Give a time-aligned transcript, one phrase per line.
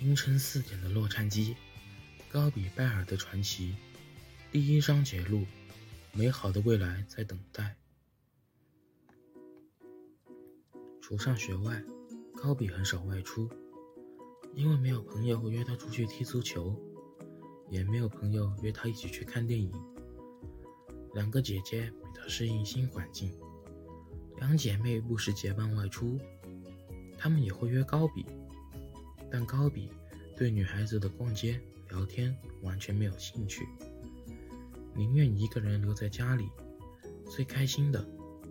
[0.00, 1.56] 凌晨四点的洛杉矶，
[2.30, 3.74] 高比拜尔的传奇，
[4.52, 5.44] 第一章节录：
[6.12, 7.74] 美好的未来在等待。
[11.02, 11.82] 除上学外，
[12.36, 13.50] 高比很少外出，
[14.54, 16.80] 因为没有朋友约他出去踢足球，
[17.68, 19.72] 也没有朋友约他一起去看电影。
[21.12, 23.36] 两个姐姐陪他适应新环境，
[24.36, 26.20] 两姐妹不时结伴外出，
[27.18, 28.24] 她们也会约高比。
[29.30, 29.90] 但高比
[30.36, 33.66] 对女孩子的逛街、聊天完全没有兴趣，
[34.94, 36.48] 宁愿一个人留在家里。
[37.30, 38.06] 最开心的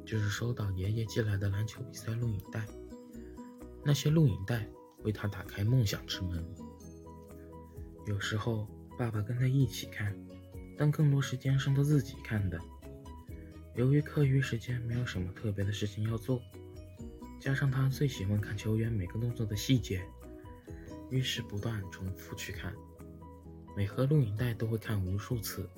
[0.06, 2.66] 就是收到爷爷寄来的篮球比赛录影带，
[3.84, 4.68] 那些录影带
[5.04, 6.46] 为他打开梦想之门。
[8.06, 10.16] 有时候爸爸跟他一起看，
[10.78, 12.60] 但更多时间是他自己看的。
[13.76, 16.42] 由于课余时间没有什么特别的事情要做，
[17.40, 20.04] 加上他最喜欢看球员每个动作的细节。
[21.10, 22.76] 于是不断重复去看，
[23.76, 25.70] 每盒录影带都会看无数次，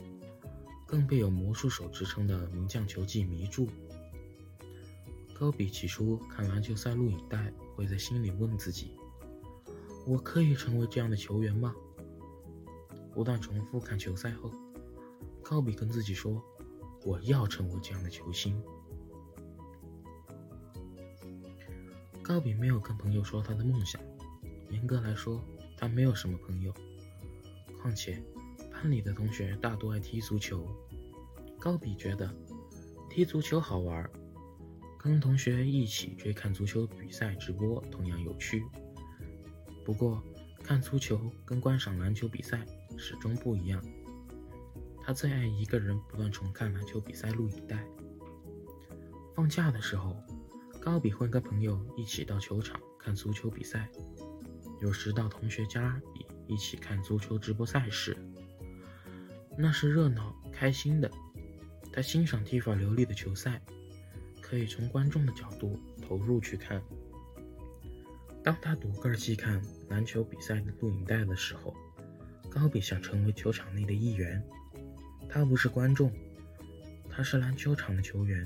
[0.88, 3.68] 更被有魔术手之称的名将球技迷住。
[5.34, 8.98] 高比起初看篮球赛录影带，会在心里问自己
[10.06, 11.74] ：“我可以成为这样的球员吗？”
[13.14, 14.52] 不断重复看球赛后，
[15.44, 16.42] 高比跟自己说
[17.06, 18.62] ：“我要成为这样的球星。”
[22.22, 24.02] 高比没有跟朋友说他的梦想。
[24.70, 25.42] 严格来说，
[25.78, 26.74] 他没有什么朋友。
[27.82, 28.22] 况且，
[28.72, 30.68] 班里的同学大多爱踢足球。
[31.60, 32.34] 高比觉得
[33.10, 34.10] 踢足球好玩，
[34.98, 38.64] 跟同学一起追看足球比赛直播同样有趣。
[39.84, 40.24] 不过，
[40.64, 42.66] 看足球跟观赏篮球比赛
[42.98, 43.84] 始终不一样。
[45.02, 47.84] 他最爱一个人不断重看篮球比赛录影带。
[49.36, 50.16] 放假的时候，
[50.80, 53.90] 高比会跟朋友一起到球场看足球比赛。
[54.82, 58.16] 有时到同学家里一起看足球直播赛事，
[59.58, 61.12] 那是热闹开心的。
[61.92, 63.62] 他欣赏踢法流利的球赛，
[64.42, 66.82] 可以从观众的角度投入去看。
[68.42, 71.76] 当他独个儿细看篮球比赛的录影带的时候，
[72.50, 74.42] 高比想成为球场内的一员。
[75.28, 76.12] 他不是观众，
[77.10, 78.46] 他是篮球场的球员。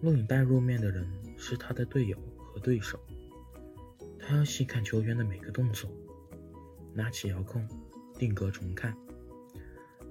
[0.00, 1.06] 录影带入面的人
[1.36, 2.16] 是他的队友
[2.46, 2.98] 和对手。
[4.28, 5.90] 他要细看球员的每个动作，
[6.92, 7.66] 拿起遥控，
[8.18, 8.94] 定格重看，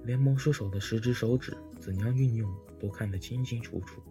[0.02, 4.02] 连魔术手的十只手指怎样运用都看得清清楚楚，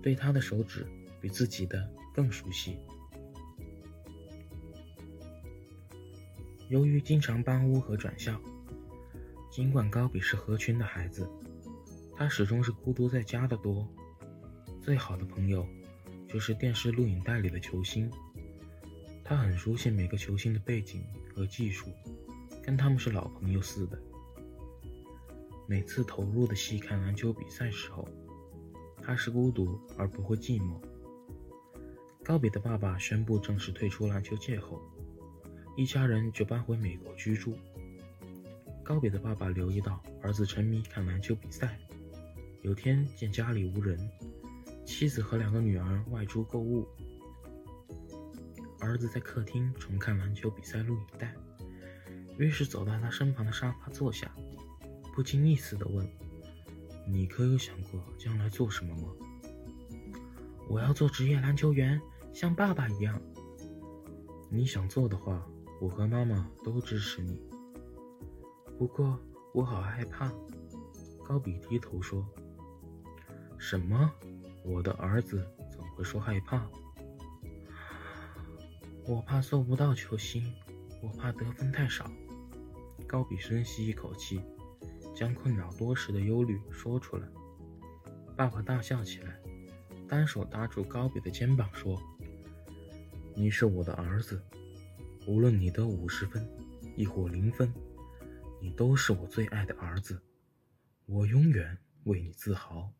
[0.00, 0.86] 对他的手指
[1.20, 2.78] 比自己的更熟悉。
[6.68, 8.40] 由于经常搬屋和转校，
[9.50, 11.28] 尽管高比是合群的孩子，
[12.14, 13.84] 他始终是孤独在家的多。
[14.80, 15.66] 最好的朋友
[16.28, 18.08] 就是电视录影带里的球星。
[19.30, 21.86] 他很熟悉每个球星的背景和技术，
[22.60, 23.96] 跟他们是老朋友似的。
[25.68, 28.08] 每次投入的细看篮球比赛时候，
[29.00, 30.80] 他是孤独而不会寂寞。
[32.24, 34.82] 高比的爸爸宣布正式退出篮球界后，
[35.76, 37.56] 一家人就搬回美国居住。
[38.82, 41.78] 高比的爸爸留意到儿子沉迷看篮球比赛，
[42.62, 43.96] 有天见家里无人，
[44.84, 46.84] 妻子和两个女儿外出购物。
[48.80, 51.34] 儿子在客厅重看篮球比赛录影带，
[52.38, 54.30] 于是走到他身旁的沙发坐下，
[55.14, 56.08] 不经意似的问
[57.06, 59.08] ：“你可有想过将来做什么吗
[60.68, 62.00] ？”“我要做职业篮球员，
[62.32, 63.20] 像爸爸一样。
[64.50, 65.46] ”“你想做的话，
[65.80, 67.40] 我和妈妈都支持你。
[68.78, 69.18] ”“不过
[69.52, 70.32] 我好害怕。”
[71.26, 72.26] 高比低头说。
[73.58, 74.10] “什么？
[74.64, 76.66] 我的儿子怎么会说害怕？”
[79.06, 80.54] 我怕做不到球星，
[81.02, 82.10] 我怕得分太少。
[83.06, 84.40] 高比深吸一口气，
[85.16, 87.26] 将困扰多时的忧虑说出来。
[88.36, 89.40] 爸爸大笑起来，
[90.08, 92.00] 单手搭住高比的肩膀说
[93.34, 94.40] ：“你是我的儿子，
[95.26, 96.46] 无论你得五十分，
[96.94, 97.72] 亦或零分，
[98.60, 100.22] 你都是我最爱的儿子，
[101.06, 102.92] 我永远为你自豪。”